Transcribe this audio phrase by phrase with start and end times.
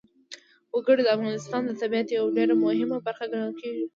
[0.75, 3.85] وګړي د افغانستان د طبیعت یوه ډېره مهمه برخه ګڼل کېږي.